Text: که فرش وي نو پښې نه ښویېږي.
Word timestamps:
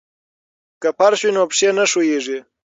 که 0.81 0.89
فرش 0.97 1.21
وي 1.23 1.31
نو 1.35 1.43
پښې 1.49 1.69
نه 1.77 1.85
ښویېږي. 1.91 2.39